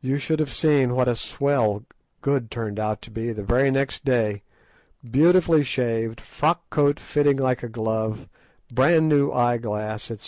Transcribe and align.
You 0.00 0.18
should 0.18 0.38
have 0.38 0.52
seen 0.52 0.94
what 0.94 1.08
a 1.08 1.16
swell 1.16 1.86
Good 2.22 2.52
turned 2.52 2.78
out 2.78 3.02
the 3.02 3.42
very 3.44 3.72
next 3.72 4.04
day, 4.04 4.44
beautifully 5.10 5.64
shaved, 5.64 6.20
frock 6.20 6.70
coat 6.70 7.00
fitting 7.00 7.38
like 7.38 7.64
a 7.64 7.68
glove, 7.68 8.28
brand 8.72 9.08
new 9.08 9.32
eye 9.32 9.58
glass, 9.58 10.08
etc. 10.08 10.24